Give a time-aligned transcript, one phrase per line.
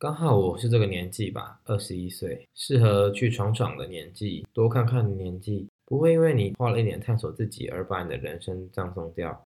[0.00, 9.46] 刚好我是这个年纪吧，二十一岁，适合去闯闯的年纪，多看看的年纪，不会因为你花了一点探索自己而把你的人生葬送掉。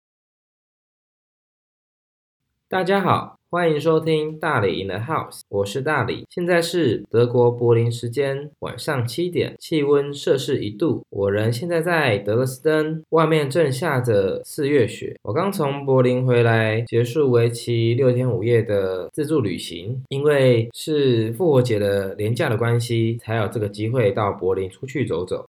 [2.68, 15.16] 大家好，欢迎收听大理 in the house，我是大理，现在是德国柏林时间晚上七点，气温摄氏一度，我人现在在德勒斯登，外面正下着四月雪。
[15.22, 25.46] 我刚从柏林回来，结束为期六天五夜的自助旅行，因为是复活节的连假的关系，才有这个机会到柏林出去走走。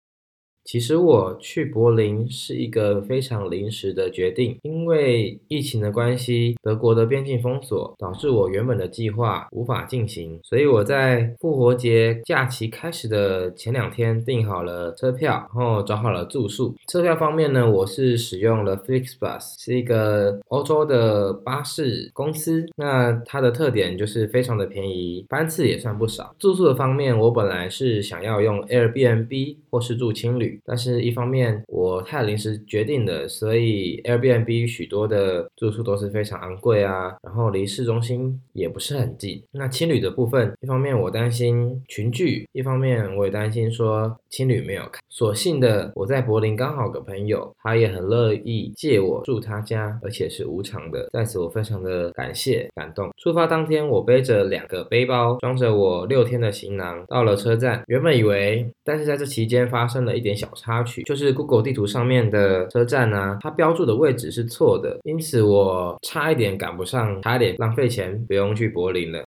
[0.65, 16.75] 其实我去柏林是一个非常临时的决定，因为疫情的关系，德国的边境封锁导致我原本的计划无法进行，所以我在复活节假期开始的前两天订好了车票，然后找好了住宿。
[16.89, 22.67] 车票方面呢，我是使用了 Flixbus，是一个欧洲的巴士公司。
[22.77, 26.35] 那它的特点就是非常的便宜，班次也算不少。
[26.39, 30.54] 住宿的方面，我本来是想要用 Airbnb 或是住青旅。
[30.65, 39.43] 但是，一方面我太临时决定的，所以 Airbnb 许多的住宿都是非常昂贵啊，然后离市中心也不是很近。
[39.53, 45.01] 那青旅的部分，一方面我担心群聚，一方面我也担心说青旅没有开。
[45.09, 53.11] 所幸的，我在柏林刚好个朋友，他也很乐意借我住他家，而且是无偿的，在此我非常的感谢感动。
[53.19, 57.83] 出发当天，我背着两个背包，装着我六天的行囊，到了车站。
[57.87, 60.44] 原本以为，但是在这期间发生了一点小。
[60.45, 69.24] 小插曲就是 Google 地图上面的车站呢，它标注的位置是错的，因此我差一点赶不上，差一点浪费钱，不用去柏林了。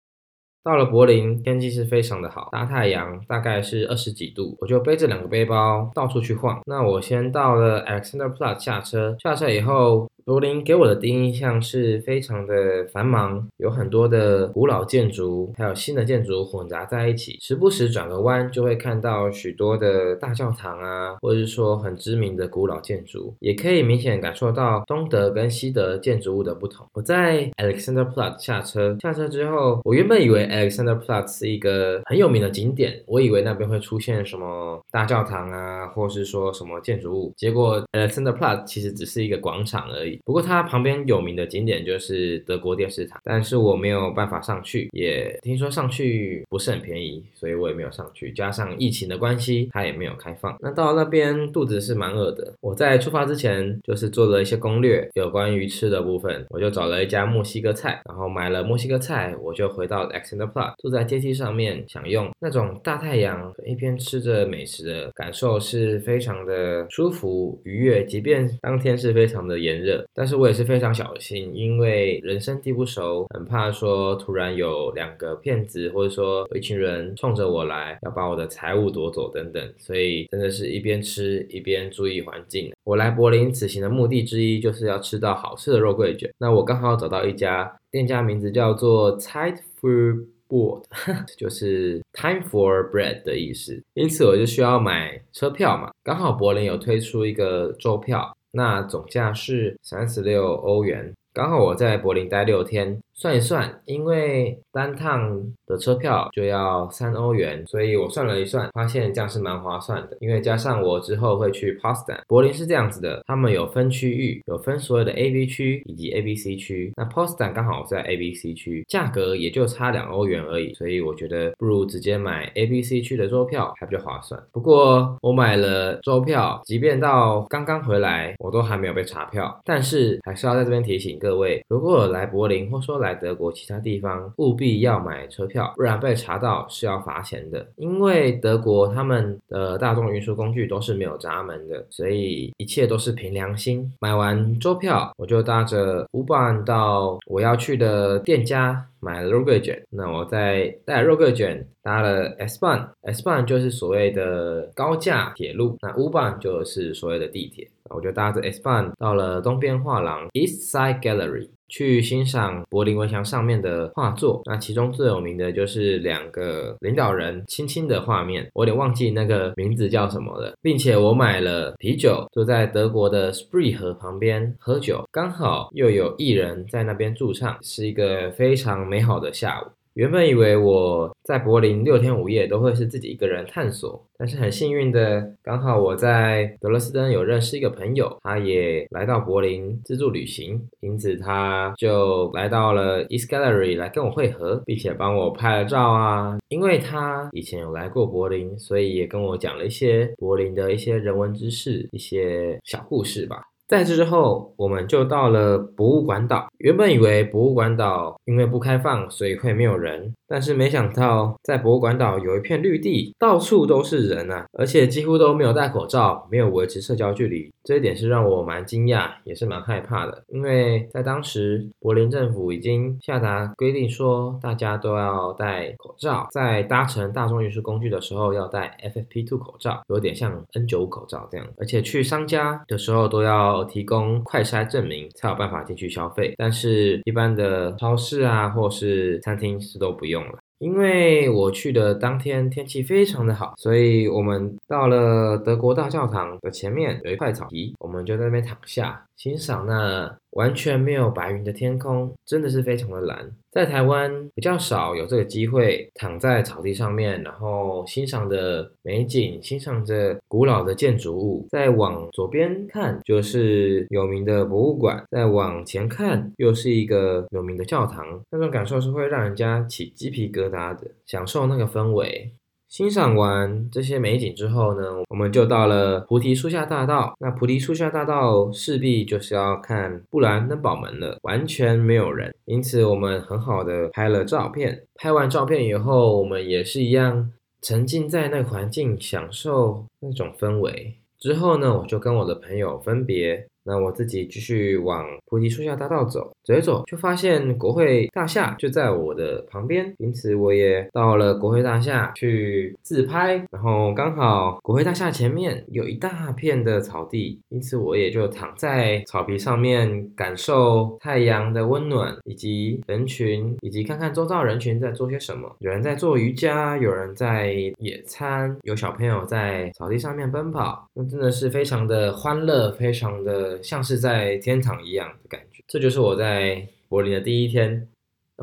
[0.67, 6.59] 到了柏林，天气是非常的好，大太阳，大概是二十几度，我就背着两个背包到处去晃。
[6.65, 10.09] 那我先到了 Alexanderplatz 下车，下车以后。
[10.27, 12.53] 柏林给我的第一印象是非常的
[12.91, 17.37] 繁忙，有很多的古老建筑，还有新的建筑混杂在一起。
[17.39, 26.85] 时不时转个弯，就会看到许多的大教堂啊，或者是说很知名的古老建筑，也可以明显感受到东德跟西德建筑物的不同。
[26.91, 40.19] 我在 Alexanderplatz 下车，下车之后，我原本以为 Alexanderplatz 是一个很有名的景点，我以为那边会出现什么大教堂啊，或是说什么建筑物，结果 Alexanderplatz 其实只是一个广场而已。
[40.25, 48.31] 不过它旁边有名的景点就是德国电视塔，但是我没有办法上去，也听说上去不是很便宜，所以我也没有上去。
[48.31, 50.55] 加上疫情的关系，它也没有开放。
[50.59, 70.05] 那到那边肚子是蛮饿的，我在出发之前就是做了一些攻略，有关于吃的部分，我就找了一家墨西哥菜，然后买了墨西哥菜，我就回到 Alexander Plaza，坐在阶梯上面享用那种大太阳，一边吃着美食的感受是非常的舒服愉悦，即便当天是非常的炎热。
[70.13, 82.71] 但是我也是非常小心，因为人生地不熟，很怕说突然有两个骗子，或者说一群人冲着我来，要把我的财物夺走等等，所以真的是一边吃一边注意环境。
[82.83, 86.29] 我来柏林此行的目的之一，就是要吃到好吃的肉桂卷。
[86.37, 90.83] 那我刚好找到一家店家，名字叫做 Tide for Board，
[91.35, 93.83] 就是 Time for Bread 的意思。
[93.95, 98.37] 因此我就需要买车票嘛，刚好柏林有推出一个周票。
[98.51, 102.97] 那总价是三十六欧元，刚好我在柏林待六天。
[103.19, 110.15] 算一算，因为单趟的车票就要三欧元，所以我算了一算，发现这样是蛮划算的。
[110.19, 116.93] 因为加上我之后会去 Potsdam，柏林是这样子的，他们有分区域，有分所有的 A、B 区以及 A、B、C 区。
[116.95, 124.39] 那 Potsdam 刚好在 A、B、C 区，价格也就差两欧元而已，所以我觉得不如直接买 A、B、C 区的周票还比较划算。
[124.51, 129.59] 不过我买了周票，即便到刚刚回来，我都还没有被查票。
[129.65, 133.17] 但是还是要在这边提醒各各位，如果来柏林或说来。
[133.17, 137.65] 德国其他地方务必要买车票，不然被查到是要罚钱的。
[137.77, 143.91] 因为德国他们的大众运输工具都是没有闸门的，所以一切都是凭良心。
[143.99, 149.81] 买完周票，我就搭着 U-Bahn 到我要去的店家买了肉桂卷。
[149.89, 157.67] 那我再带肉桂卷搭了 S 棒，S 棒就是所谓的高架铁路，那 U-Bahn 就是所谓的地铁。
[157.89, 161.49] 我就搭着 S-Bahn 到了东边画廊 East Side Gallery。
[161.69, 179.65] 去欣赏柏林围墙上面的画作，那其中最有名的就是两个领导人亲亲的画面，我有点忘记那个名字叫什么了，并且我买了啤酒，坐在德国的 Spree 河旁边喝酒，刚好又有艺人在那边驻唱，是一个非常美好的下午。
[179.97, 196.37] 原本以为我在柏林六天五夜都会是自己一个人探索，但是很幸运的，刚好我在德勒斯登有认识一个朋友，他也来到柏林自助旅行，因此他就来到了 East Gallery 来跟我会合，并且帮我拍了照啊。
[196.49, 203.41] 因为他以前有来过柏林，所以也跟我讲了一些柏林的一些人文知识、一些小故事吧。
[203.67, 206.47] 在这之后，我们就到了博物馆岛。
[206.59, 210.13] 原本以为博物馆岛因为不开放，所以会没有人。
[210.27, 217.51] 但是没想到，在博物馆岛有一片绿地，到处都是人啊，而且几乎都没有戴口罩，没有维持社交距离。
[217.63, 220.23] 这一点是让我蛮惊讶，也是蛮害怕的。
[220.27, 231.45] 因为在当时，柏林政府已经下达规定，说大家都要戴口罩，在搭乘大众运输工具的时候要戴 FFP2 口罩，有点像 N95 口罩这样。
[231.57, 236.33] 而且去商家的时候都要提供快筛证明，才有办法进去消费。
[236.37, 240.16] 但是，一般的超市啊，或是餐厅是都不用。
[240.59, 249.06] 因为我去的当天天气非常的好，所以我们到了德国大教堂的前面有一块草皮，我们就在那边躺下。
[249.17, 250.17] 欣赏那。
[250.31, 253.27] 完全没有白云的天空，真的是非常的蓝。
[253.49, 261.47] 在台湾比较少有这个机会躺在草地上面，然后欣赏着美景，欣赏着古老的建筑物。
[261.49, 268.21] 再往左边看就是有名的博物馆，再往前看又是一个有名的教堂。
[268.29, 272.31] 那种感受是会让人家起鸡皮疙瘩的，享受那个氛围。
[272.77, 277.15] 欣赏完这些美景之后呢，我们就到了菩提树下大道。
[277.19, 284.83] 那菩提树下大道势必就是要看布兰登堡门了，完全没有人，因此我们很好的拍了照片。
[284.93, 287.31] 拍完照片以后，我们也是一样
[287.63, 290.97] 沉浸在那个环境，享受那种氛围。
[291.17, 293.47] 之后呢，我就跟我的朋友分别。
[293.67, 303.45] 那我自己继续往菩提树下大道走，走一走，就发现国会大厦就在我的旁边，因此我也到了国会大厦去自拍。
[303.51, 315.53] 然后刚好国会大厦前面有一大片的草地，因此我也就躺在草皮上面，感受太阳的温暖，以及人群，以及看看周遭人群在做些什么。
[315.59, 323.56] 有人在做瑜伽，有人在野餐，有小朋友在草地上面奔跑，那真的是非常的欢乐，非常的。
[323.61, 327.87] 像是在天堂一样的感觉，这就是我在柏林的第一天。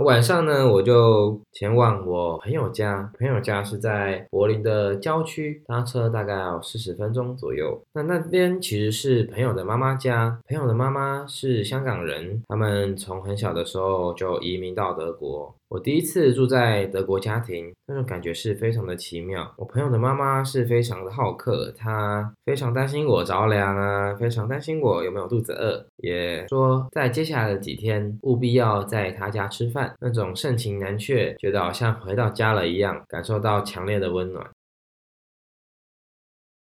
[0.02, 3.12] 晚上呢，我就前往我朋友家。
[3.16, 7.80] 朋友家是在柏林的郊区，搭车大概要四十分钟左右。
[7.92, 15.54] 那那边其实是朋友的妈妈家，朋友的妈妈是香港人，他们从很小的时候就移民到德国。
[15.68, 19.52] 我第一次住在德国家庭，那种感觉是非常的奇妙。
[19.56, 34.46] 我朋友的妈妈是非常的好客，她非常担心我着凉啊，非常担心我有没有肚子饿，也说在接下来的几天务必要在她家吃饭，那种盛情难却，觉得好像回到家了一样，感受到强烈的温暖。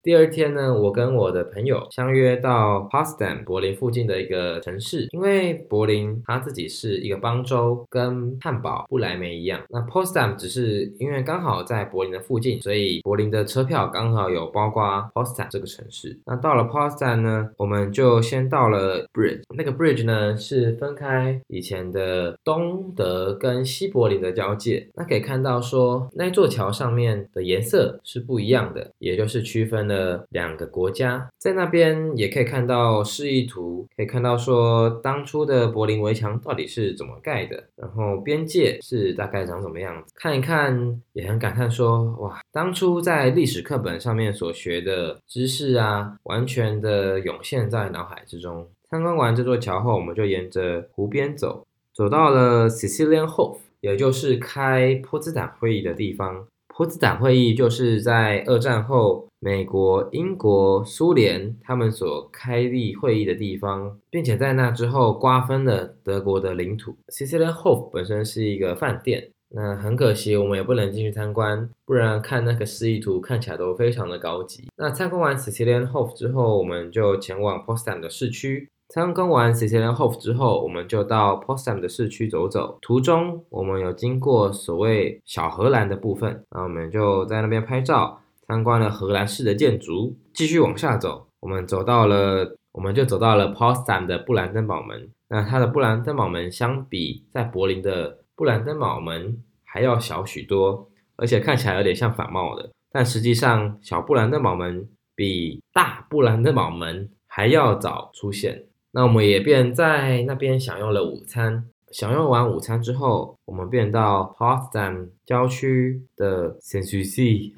[0.02, 9.60] 第二天呢，我跟我的朋友相约到 Potsdam 柏林附近的一个城市，因为柏林它自己是一个邦州，跟汉堡、不来梅一样。
[9.68, 16.16] 那 Potsdam 只是因为刚好在柏林的附近，所以柏林的车票刚好有包括 Potsdam 这个城市。
[16.26, 24.88] 那到了 Potsdam 呢，我们就先到了 Bridge，那个 Bridge 呢是分开以前的东德跟西柏林的交界。
[24.94, 30.24] 那可以看到说那座桥上面的颜色是不一样的，也就是区分了。
[30.28, 40.12] 两个国家在那边也可以看到示意图，可以看到说当初的柏林围墙到底是怎么盖的，然后边界是大概长什么样子。
[40.14, 48.68] 看一看也很感叹说，哇，当初在历史课本上面所学的知识啊，完全的涌现在脑海之中。
[48.90, 56.46] 参观完这座桥后，我们就沿着湖边走，走到了 Sicilian Hof，也就是开波茨坦会议的地方。
[56.68, 59.27] 波茨坦会议就是在二战后。
[59.40, 66.96] 美国、英国、苏联他们所开立会议的地方，并且在那之后瓜分了德国的领土。
[67.08, 74.68] Sicilian Hof 本身是一个饭店，那很可惜我们也不能进去参观，不然看那个示意图看起来都非常的高级。
[74.76, 78.68] 那参观完 Sicilian Hof 之后，我们就前往 Potsdam 的市区。
[78.88, 82.78] 参观完 Sicilian Hof 之后，我们就到 Potsdam 的市区走走。
[82.80, 88.20] 途中我们有经过所谓小荷兰的部分，那我们就在那边拍照。
[88.48, 95.10] 参观了荷兰式的建筑，继续往下走，我们走到了，我们就走到了 Potsdam 的布兰登堡门。
[95.28, 102.70] 那它的布兰登堡门相比在柏林的布兰登堡门还要小许多，而且看起来有点像反冒的。
[102.90, 108.64] 但实际上，小布兰登堡门比大布兰登堡门还要早出现。
[108.92, 111.68] 那我们也便在那边享用了午餐。
[111.92, 117.54] 享用完午餐之后，我们便到 Potsdam 郊区的 s a n s u s i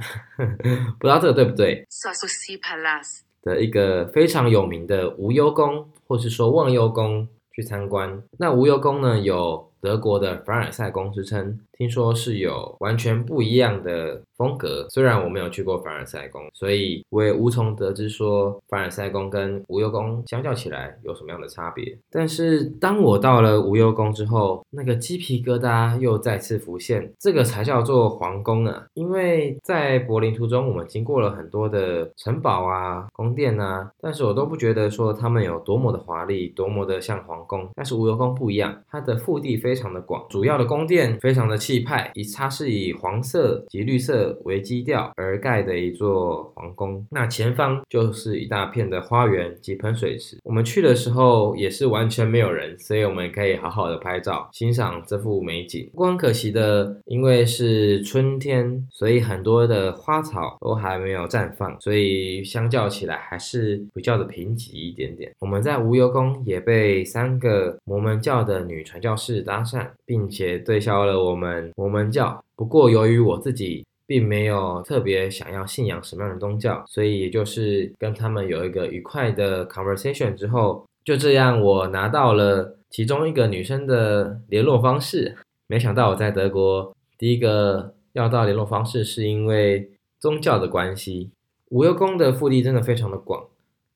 [0.98, 8.22] 不知道这个对不对 s a n s u c i Palace 的一个非常有名的无忧宫，或是说忘忧宫去参观。
[8.38, 14.20] 那无忧宫呢，有德国的凡尔赛宫之称，听说是有完全不一样的。
[14.40, 21.94] 风格虽然我没有去过凡尔赛宫，所以我也无从得知说凡尔赛宫跟无忧宫相较起来有什么样的差别。
[22.10, 28.86] 但是当我到了无忧宫之后，那个鸡皮疙瘩又再次浮现，这个才叫做皇宫啊！
[28.94, 37.68] 因为在柏林途中，我们经过了很多的城堡啊、宫殿啊，但是我都不觉得说他们有多么的华丽，多么的像皇宫。
[37.74, 44.36] 但是无忧宫不一样，它的腹地非非常的广，主要的宫殿非常的气派，以它是以黄色及绿色。
[44.42, 50.38] 为基调而盖的一座皇宫，那前方就是一大片的花园及喷水池。
[50.42, 55.88] 我们去的时候也是完全没有人，所以我们可以好好的拍照，欣赏这幅美景。
[55.92, 65.30] 不过很可惜的，因为是春天，所以很多的花草都还没有绽放，所以相较起来还是比较的贫瘠一点点。
[65.38, 72.42] 我们在无忧宫也被三个摩门教的女传教士搭搭讪，并且对销了我们摩门教。
[72.56, 73.84] 不过由于我自己。
[74.10, 85.36] 并没有特别想要信仰什么样的宗教，所以也就是跟他们有一个愉快的 conversation 之后，就这样我拿到了其中一个女生的联络方式。
[85.68, 89.88] 没想到我在德国第一个要到联络方式，是因为
[90.18, 91.30] 宗教的关系。
[91.68, 93.44] 无忧宫的腹地真的非常的广，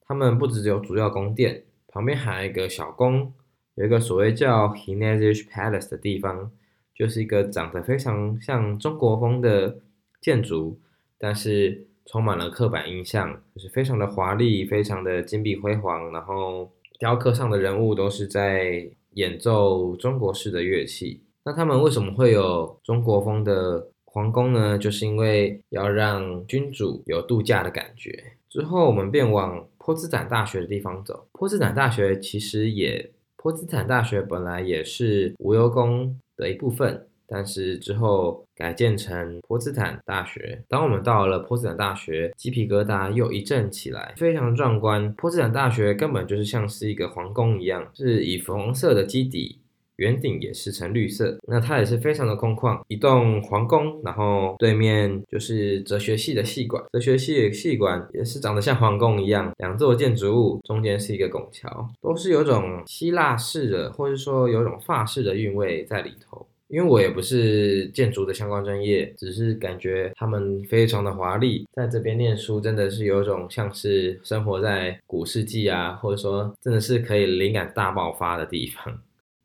[0.06, 3.32] 他们不只有主要宫殿，旁边还有一个小宫，
[3.74, 6.50] 有一个所谓叫 h i n e s i s h Palace 的地方，
[6.94, 9.78] 就是一个长得非常像中国风的。
[10.24, 10.80] 建筑，
[11.18, 21.20] 但是充满了刻板印象，就是非常的华丽，非常的金碧辉煌，然后雕刻上的人物都是在演奏中国式的乐器。
[21.44, 24.78] 那他们为什么会有中国风的皇宫呢？
[24.78, 28.24] 就是因为要让君主有度假的感觉。
[28.48, 31.28] 之后我们便往波茨坦大学的地方走。
[31.32, 33.10] 波茨坦大学其实也，
[33.44, 37.06] 波茨坦大学本来也是无忧宫的一部分。
[37.26, 40.62] 但是之后改建成波茨坦大学。
[40.68, 45.12] 当我们到了波茨坦大学，鸡皮疙瘩又一阵起来，非常壮观。
[45.14, 49.58] 波茨坦大学根本就是像是一个皇宫一样，是以粉红色的基底，
[49.96, 51.36] 圆顶也是呈绿色。
[51.46, 66.46] 那它也是非常的空旷，一栋皇宫，然后对面就是哲学系的系馆，哲学系的系馆也是长得像皇宫一样，两座建筑物中间是一个拱桥，都是有种希腊式的，或者说有种法式的韵味在里头。
[66.68, 78.98] 因为我也不是建筑的相关专业，只是感觉他们非常的华丽，在这边念书真的是有种像是生活在古世纪啊，或者说真的是可以灵感大爆发的地方。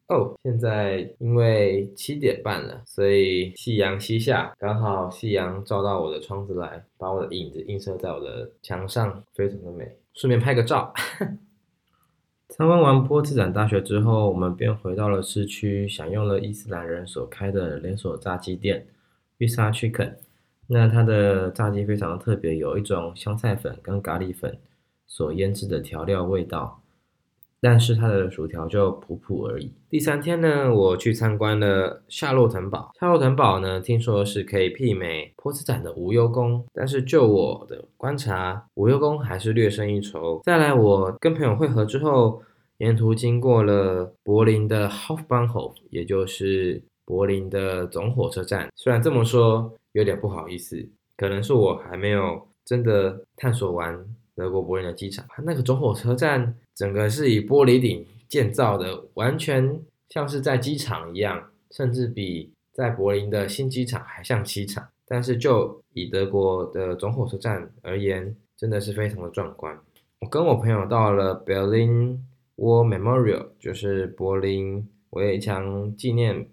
[0.09, 9.97] 哦，现在因为七点半了，所以夕阳西下，刚好夕阳照到我的窗子来，把我的影子映射在我的墙上，非常的美。
[10.15, 10.91] 顺便拍个照。
[12.49, 18.87] 参观完波茨坦大学之后，我们便回到了市区，享用了伊斯兰人所开的连锁炸鸡店
[19.37, 20.15] Visa Chicken。
[20.65, 24.57] 那它的炸鸡非常的特别，有一种香菜粉跟咖喱粉
[25.05, 26.81] 所腌制的调料味道，
[27.61, 29.71] 但是它的薯条就普普而已。
[29.89, 32.91] 第三天呢，我去参观了夏洛滕堡。
[32.99, 40.41] 夏洛滕堡呢，听说是可以媲美波茨坦的无忧宫，但是就我的观察，无忧宫还是略胜一筹。
[40.43, 42.41] 再来，我跟朋友会合之后。
[42.79, 48.69] 沿途经过了柏林的 Hauptbahnhof，也就是柏林的总火车站。
[48.73, 50.87] 虽然这么说有点不好意思，
[51.17, 53.99] 可能是我还没有真的探索完
[54.39, 55.23] 德国柏林的机场。
[55.43, 59.79] 那个总火车站整个是以玻璃顶建造的，完全
[60.09, 64.87] 像是在机场一样，甚至比在柏林的新机场还像机场。
[65.05, 69.77] 但是就以德国的总火车站而言，真的是非常的壮观。
[70.21, 72.19] 我跟我朋友到了 Berlin。
[72.61, 76.49] War Memorial 就是柏林围墙纪念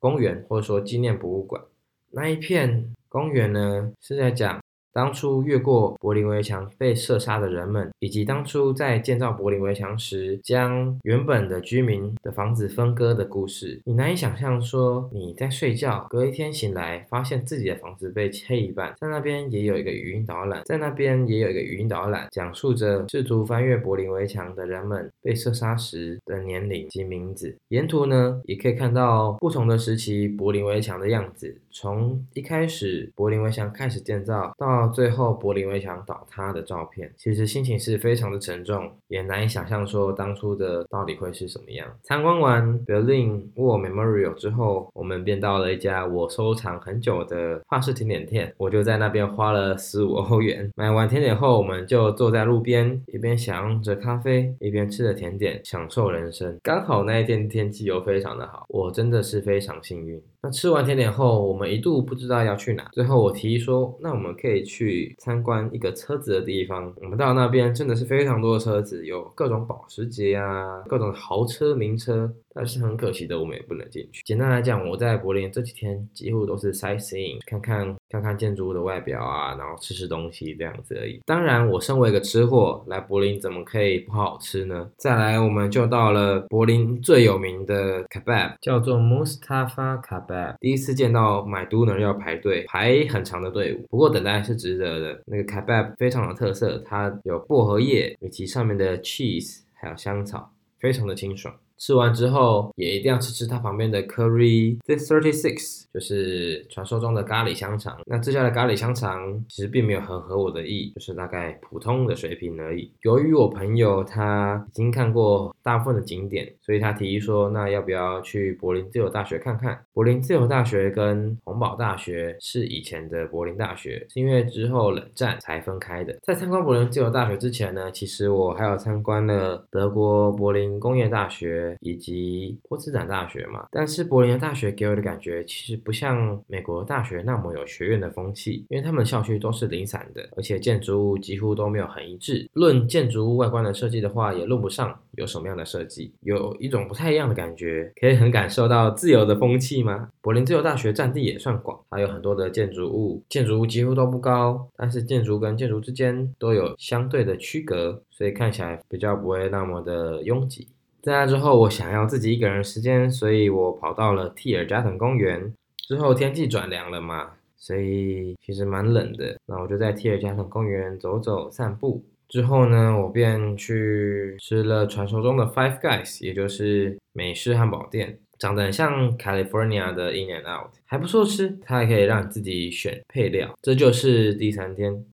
[0.00, 1.62] 公园，或者说纪念博物馆。
[2.10, 4.60] 那一片公园呢，是在讲。
[4.96, 14.56] 当初越过柏林围墙被射杀的人们，以及当初在建造柏林围墙时将原本的居民的房子分割的故事，你难以想象。
[14.58, 18.94] 说你在睡觉，隔一天醒来，发现自己的房子被切一半。
[18.98, 27.54] 在那边也有一个语音导览，在那边也有一个语音导览，讲述着试图翻越柏林围墙的人们被射杀时的年龄及名字。
[27.68, 31.54] 沿途呢，也可以看到不同的时期柏林围墙的样子。
[31.78, 41.86] 从一开始柏林围墙开始建造，到最后柏林围墙倒塌的照片，其实心情是非常的沉重，也难以想象说当初的到底会是什么样。
[42.02, 56.58] 参观完 Berlin War Memorial 之后，我们便到了一家我收藏很久的法式甜点店，我就在那边花了十五欧元买完甜点后，我们就坐在路边，一边享用着咖啡，一边吃着甜点，享受人生。
[56.62, 60.18] 刚好那一天天气又非常的好，我真的是非常幸运。
[60.42, 62.88] 那吃完甜点后，我们一度不知道要去哪。
[62.92, 66.92] 最后我提议说，那我们可以去参观一个车子的地方。
[67.02, 72.32] 我们到那边真的是非常多的车子，有各种保时捷啊，各种豪车名车。
[72.56, 74.22] 但是很可惜的，我们也不能进去。
[74.24, 81.20] 简单来讲，我在柏林这几天几乎都是 sightseeing，看看看看建筑物的外表啊，然后吃吃东西这样子而已。
[81.26, 84.90] 当然，我身为一个吃货，来柏林怎么可以不好吃呢？
[84.96, 90.54] 再来，我们就到了柏林最有名的 kebab，叫做 Mustafa kebab。
[90.58, 95.20] 第一次见到买 doner 要排队，排很长的队伍，不过等待是值得的。
[95.26, 101.54] 那个 kebab 非常有特色，它有薄荷叶以及上面的 cheese，还有香草，非常的清爽。
[101.78, 107.98] 吃完之后，也一定要吃吃它旁边的 Curry Thirty Six，就是传说中的咖喱香肠。
[108.06, 112.90] 那这家的咖喱香肠其实并没有很合我的意，就是大概普通的水平而已。
[113.02, 119.78] 由于我朋友他已经看过大部分的景点，所以他提议说，那要不要去柏林自由大学看看？
[119.92, 126.16] 柏林自由大学跟洪堡大学是以前的柏林大学，是因为之后冷战才分开的。
[126.22, 131.65] 在参观柏林自由大学之前呢，其实我还有参观了德国柏林工业大学。
[131.80, 142.48] 以及波茨坦大学嘛，但是柏林的大学给我的感觉其实不像美国大学那么有学院的风气，因为他们校区都是零散的，而且建筑物几乎都没有很一致。
[142.52, 150.08] 论建筑物外观的设计的话，也论不上有什么样的设计，有一种不太一样的感觉，可以很感受到自由的风气吗？
[150.20, 160.68] 柏林自由大学占地也算广，还有很多的建筑物，建筑物几乎都不高，但是建筑跟建筑之间都有相对的区隔，所以看起来比较不会那么的拥挤。
[161.06, 165.54] 在那之后，我想要自己一个人时间，所以我跑到了蒂尔加滕公园。
[165.86, 169.38] 之后天气转凉了嘛，所以其实蛮冷的。
[169.46, 172.04] 那我就在蒂尔加滕公园走走散步。
[172.28, 181.56] 之后呢，我便去吃了传说中的 Five Guys，也就是美式汉堡店，长得很像 California 的 In and Out，还不错吃。
[181.62, 183.54] 它还可以让你自己选配料。
[183.62, 185.06] 这就是第三天。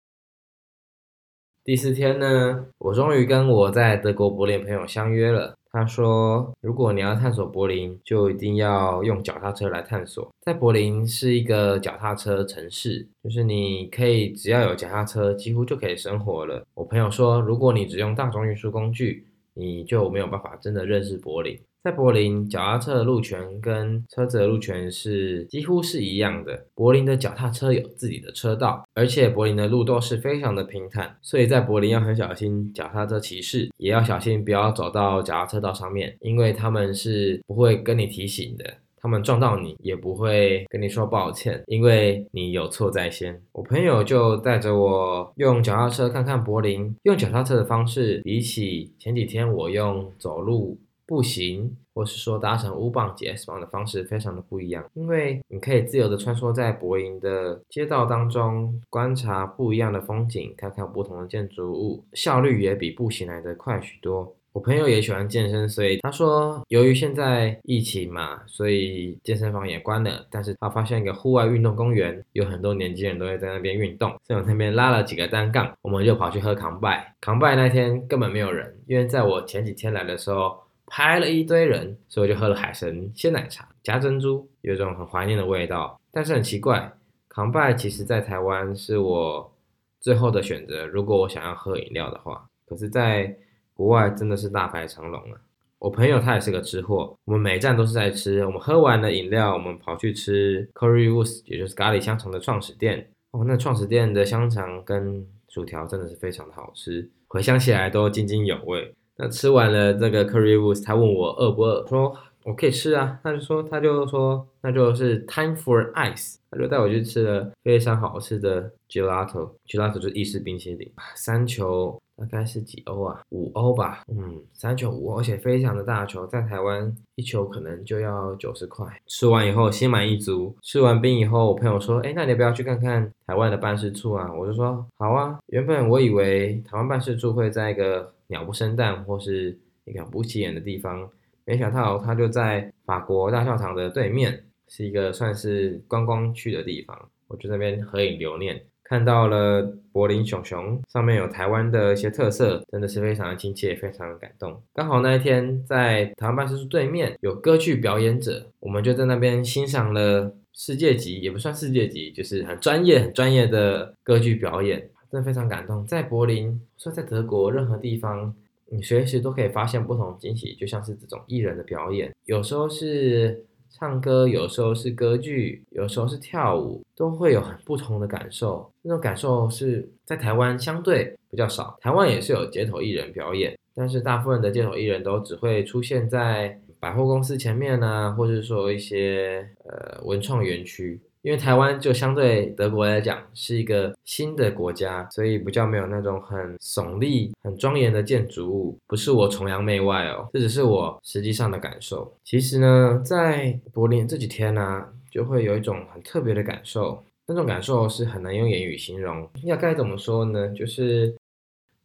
[1.65, 5.57] 第四天呢，我终于跟我在德国柏林朋友相约了。
[5.73, 10.29] 他说：“如果你要探索柏林，就一定要用脚踏车来探索。
[10.41, 26.67] 在柏林是一个脚踏车城市，就是你可以只要有脚踏车，几乎就可以生活了。”我朋友说：“如果你只用大众运输工具，你就没有办法真的认识柏林。”在柏林，脚踏车的路权跟车子的路权是几乎是一样的。
[26.75, 43.41] 柏林的脚踏车有自己的车道，而且柏林的路都是非常的平坦，所以在柏林要很小心脚踏车骑士，也要小心不要走到脚踏车道上面，因为他们是不会跟你提醒的，他们撞到你也不会跟你说抱歉，因为你有错在先。
[43.53, 50.79] 我朋友就带着我用脚踏车看看柏林，用脚踏车的方式，比起前几天我用走路。
[51.11, 54.89] 步行，或是说搭乘 U 棒、S 棒的方式，非常的不一样。
[54.95, 64.37] 因为你可以自由的穿梭在柏林的街道当中，观察不一样的风景，看看不同的建筑物，效率也比步行来的快许多。
[64.53, 70.27] 我朋友也喜欢健身，所以他说，由于现在疫情嘛，所以健身房也关了。
[70.31, 77.15] 但是他发现一个户外运动公园，有很多年轻人都会在那边运动，所以我那边拉了几个单杠，我们就跑去喝扛拜。
[77.21, 80.57] 扛拜那天根本没有人，因为在我前几天来的时候。
[80.91, 85.99] 拍了一堆人，所以我就喝了海神鲜奶茶加珍珠，有一种很怀念的味道。
[86.11, 86.93] 但是很奇怪，
[87.29, 89.55] 康拜其实在台湾是我
[90.01, 90.85] 最后的选择。
[90.85, 93.35] 如果我想要喝饮料的话，可是在
[93.73, 95.41] 国外真的是大排长龙啊！
[95.79, 98.45] 我朋友他也是个吃货，我们每站都是在吃。
[98.45, 103.09] 我们喝完了饮料，我们跑去吃 Currywurst，也就是咖喱香肠的创始店。
[103.31, 108.93] 哦，那创始店的香肠跟薯条真的是非常的好吃，回想起来都津津有味。
[109.21, 113.21] 那吃完了这个 currywurst，他问我饿不饿，说我可以吃啊。
[113.23, 123.21] 他就说，他就说，那就是 time for ice，他就带我去吃了非常好吃的 gelato，gelato 就是意式冰淇淋，三球大概是几欧啊？
[123.29, 128.87] 五欧吧，嗯，三球五欧，而且非常的大球，在台湾一球可能就要九十块。
[129.07, 134.33] 吃完以后心满意足，吃完冰以后，我朋友说，哎，那你要不要去看看台湾的办事处啊？
[134.33, 135.39] 我就说好啊。
[135.49, 141.11] 原本我以为台湾办事处会在一个鸟不生蛋或是一个不起眼的地方，
[141.45, 147.11] 没想到它就在法国大教堂的对面，是一个算是观光去的地方。
[147.29, 149.63] 我就那边合影留念，看到了
[149.93, 154.61] 柏林熊熊，上面有台湾的一些特色，真的是非常的亲切，非常的感动。
[154.75, 165.87] 刚好那一天在台湾办事处对面有歌剧表演者，我们就在那边欣赏了世界级，也不算世界级，就是很专业、很专业的歌剧表演，真的非常感动。
[165.87, 168.35] 在柏林，说在德国任何地方。
[168.73, 178.73] 你随时都可以发现不同惊喜，就像是这种艺人的表演，有时候是唱歌，有时候是歌剧，有时候是跳舞，都会有很不同的感受。
[178.83, 191.01] 那种感受是在台湾相对比较少，台湾也是有街头艺人表演，但是大部分的街头艺人都只会出现在百货公司前面呢，或者说一些呃文创园区。
[191.23, 198.79] 因为台湾就相对德国来讲是一个新的国家，所以比较没有那种很耸立、很庄严的建筑物。
[198.87, 202.11] 不是我崇洋媚外哦，这只是我实际上的感受。
[202.25, 209.29] 其实呢，在柏林这几天呢，就会有一种很特别的感受，那种感受是很难用言语形容。
[209.43, 210.49] 要该怎么说呢？
[210.55, 211.15] 就是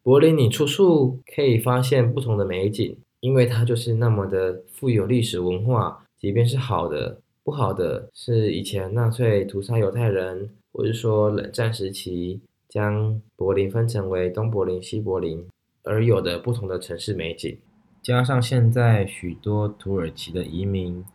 [0.02, 7.20] 柏林，你处处可以发现不同的美景，因为它就是那么的富有历史文化，即便是好的。
[7.46, 15.48] 不好的是，以前纳粹屠杀犹太人，或是说冷战时期将柏林分成为东柏林、西柏林，
[15.84, 17.56] 而有的不同的城市美景，
[18.02, 21.06] 加上现在许多土耳其的移民，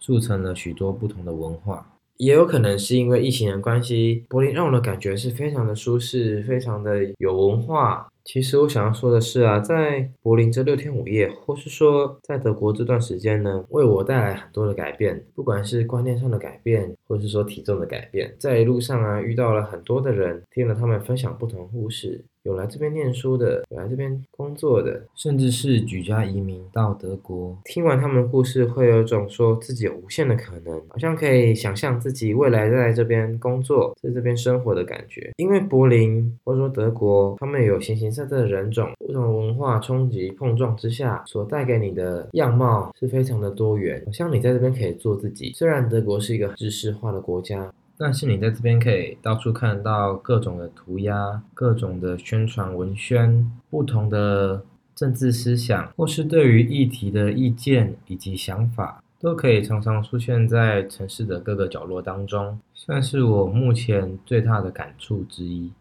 [0.00, 1.95] 促成了许多不同的文化。
[2.18, 8.08] 也有可能是因为疫情的关系，柏林让我的感觉是非常的舒适，非常的有文化。
[8.24, 18.34] 其实我想要说的是啊，在柏林这六天五夜，或是说在德国这段时间呢，为我带来很多的改变，不管是观念上的改变，或是说体重的改变。
[18.36, 22.24] 在一路上啊，遇到了很多的人，听了他们分享不同故事。
[22.46, 27.58] 有来这边念书的，有来这边工作的，甚至是举家移民到德国。
[27.64, 35.32] 听完他们的故事，会有种说自己有无限的可能，好像可以想象自己未来在这边工作，在这边生活的感觉。
[35.38, 44.00] 因为柏林或者说德国，他们有形形色色的人种，不同文化冲击碰撞之下，所带给你的样貌是非常的多元。
[44.06, 45.52] 好像你在这边可以做自己。
[45.52, 47.72] 虽然德国是一个知识化的国家。
[47.98, 65.72] 但是你在这边可以到处看到各种的涂鸦、各种的宣传文宣、不同的政治思想，或是对于议题的意见以及想法，都可以常常出现在城市的各个角落当中，算是我目前最大的感触之一。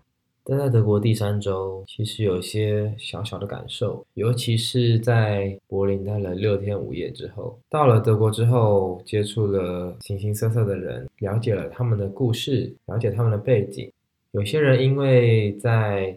[0.47, 13.91] 待在德国第三周，其实有些小小的感受，尤其是在柏林待了六天五夜之后，到了德国之后，接触了形形色色的人，了解了他们的故事，了解他们的背景。
[14.34, 16.15] 有些人因为在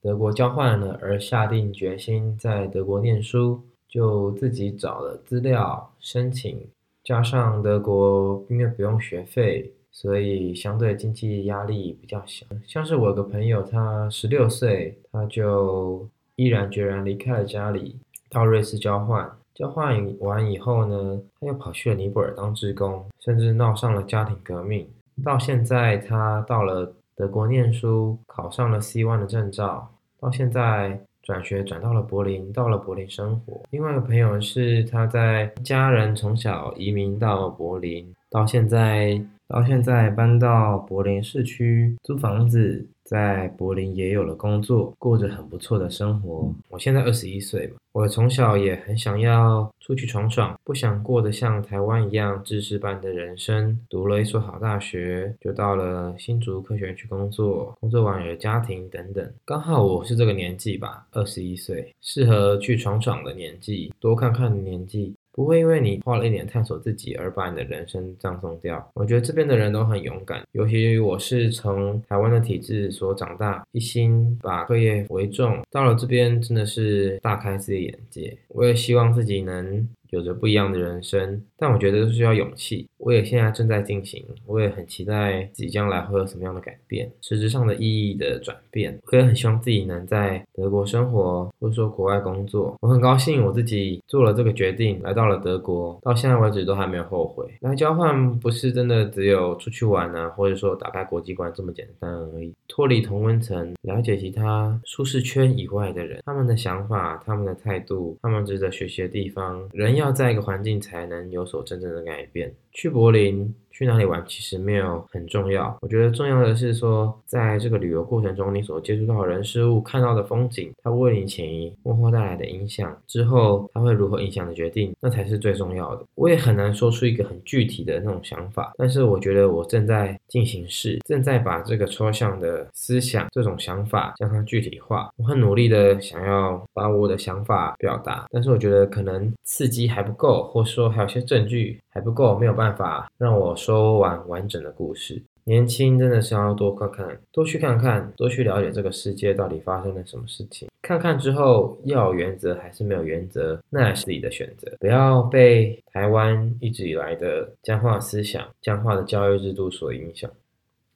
[0.00, 6.64] 德国交换了而下定决心在德国念书，就自己找了资料申请，
[7.02, 9.72] 加上德国因为不用学费。
[9.94, 17.96] 所以相对经济压力比较小，像是我有个朋友，他十六岁，他就毅然决然离开了家里，
[18.28, 19.30] 到瑞士交换。
[19.54, 24.84] 交换完以后呢，他又跑去了尼泊尔当职工，甚至闹上了家庭革命。
[25.24, 29.88] 到现在，他到了德国念书，考上了 C1 的证照。
[30.18, 33.62] 到现在转学转到了柏林，到了柏林生活。
[33.70, 39.24] 另外一个朋友是他在家人从小移民到柏林，到现在。
[39.48, 46.52] 到现在搬到柏林市区租房子，在柏林也有了工作，过着很不错的生活。
[46.70, 53.78] 我现在二十一岁嘛，我从小也很想要出去闯闯，不想过得像台湾一样知识般的人生。
[53.90, 59.30] 读了一所好大学，就到了新竹科学园去工作，工作完有了家庭等等。
[59.44, 65.14] 刚好我是这个年纪吧，二十一岁，适合去闯闯的年纪，多看看的年纪。
[65.34, 68.90] 不会因为你花了一点探索自己而把你的人生葬送掉。
[68.94, 78.36] 我觉得这边的人都很勇敢，尤其我是从台湾的体制所长大，一心把课业为重，到了这边真的是大开自己眼界。
[78.48, 79.88] 我也希望自己能。
[80.10, 82.88] 有着不一样的人生，但我觉得都需要勇气。
[82.98, 88.98] 我也现在正在进行，我也很期待自己将来会有什么样的改变，实质上的意义的转变。
[89.10, 92.76] 我也很希望自己能在德国生活，或者说国外工作。
[92.80, 97.46] 我很高兴我自己做了这个决定，来到了德国，到现在为止都还没有后悔。
[97.60, 102.54] 来交换不是真的只有出去玩啊，或者说打开国际观这么简单而已。
[102.68, 110.14] 脱离同温层，了解其他舒适圈以外的人，他们的想法、他们的态度、他们值得学习的地方，人要。
[110.14, 112.54] 在一个环境才能有所真正的改变。
[112.72, 115.76] 去柏林，去哪里玩其实没有很重要。
[115.82, 126.04] 我觉得重要的是说，在这个旅游过程中，你所接触到的人事物、看到的风景，它为你潜移默化带来的影响，之后它会如何影响的决定，那才是最重要的。
[126.14, 135.10] 我也很难说出一个很具体的那种想法，但是我觉得我正在进行式，正在把这个抽象的思想、这种想法将它具体化。
[135.16, 145.22] 我很努力的想要把我的想法表达，但是我觉得可能刺激还不够，或者说还有些证据还不够，没有办法让我说完完整的故事。
[145.44, 150.68] 年轻真的是要多看看，多去看看，多去了解这个世界到底发生了什么事情。
[150.82, 154.72] 看看之后要有原则还是没有原则，那也是自己的选择。
[154.80, 160.30] 不要被台湾一直以来的僵化思想、僵化的教育制度所影响。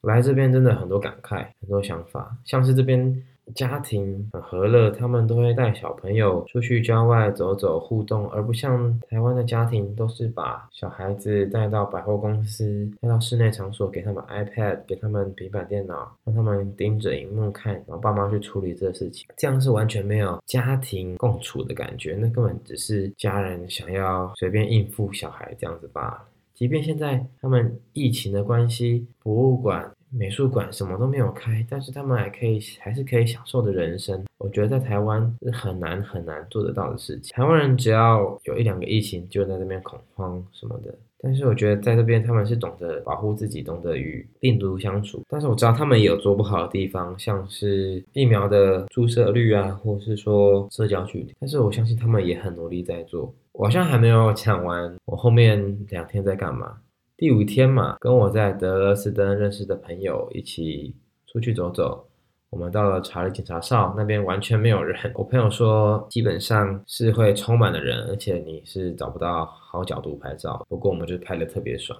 [0.01, 3.23] 来这边真的很多感慨，很多想法，像是这边。
[3.55, 26.25] 家庭很和乐，他们都会带小朋友出去郊外走走互动，而不像台湾的家庭都是把小孩子带到百货公司，带到室内场所，给他们 iPad，给他们平板电脑，让他们盯着荧幕看，然后爸妈去处理这个事情，这样是完全没有家庭共处的感觉，那根本只是家人想要随便应付小孩这样子罢了。
[26.53, 29.89] 即便现在他们疫情的关系，博物馆。
[30.11, 34.23] 美术馆什么都没有开，但是他们还可以，还是可以享受的人生。
[34.37, 37.33] 我觉得在台湾是很难很难做得到的事情。
[37.35, 40.93] 台湾人只要有一两个疫情，就在那边恐慌什么的。
[41.21, 45.21] 但是我觉得在这边他们是懂得保护自己，懂得与病毒相处。
[45.27, 51.35] 但是我知道他们也有做不好的地方，像是疫苗的注射率啊，或是说社交距离。
[51.39, 53.33] 但是我相信他们也很努力在做。
[53.51, 56.77] 我好像还没有讲完，我后面两天在干嘛？
[57.19, 60.95] 第五天嘛，跟我在德勒斯登认识的朋友一起
[61.27, 62.07] 出去走走。
[62.49, 64.97] 我们到了查理警察哨那边，完全没有人。
[65.13, 70.65] 我朋友说，基本上是会充满了人，而且你是找不到好角度拍照。
[70.69, 71.99] 不过我们就拍的特别爽。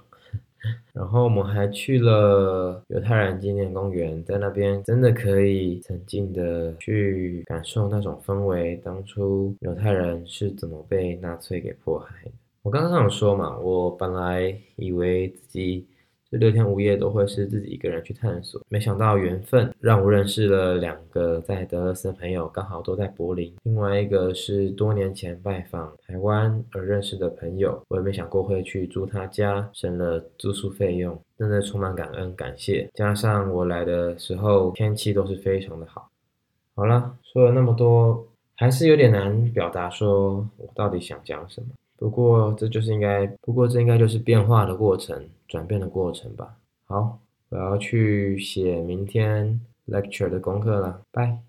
[0.95, 12.31] 然后我们还去了犹太人纪念公园，在那边真的可以沉浸的去感受那种氛围，当初犹太人是怎么被纳粹给迫害的。
[12.69, 15.87] 我刚刚有说嘛，我本来以为自己
[16.29, 23.51] 这六天五夜都会是自己一个人去探索，没想到缘分让我认识了两个在德勒斯的朋友，刚好都在柏林。
[23.63, 32.87] 另外一个是多年前拜访台湾而认识的朋友，我也没想过会去住他家，省了住宿费用，真的充满感恩感谢。
[32.93, 36.07] 加上我来的时候天气都是非常的好。
[36.75, 41.69] 好了，说了那么多，还是有点难表达，说我到底想讲什么。
[41.99, 46.55] 不过这就是应该，不过这应该就是变化的过程，转变的过程吧。
[46.85, 51.48] 好，我要去写明天 lecture 的功课了，拜。